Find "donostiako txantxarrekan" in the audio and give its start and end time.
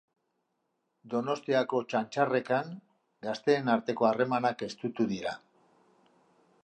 1.13-2.73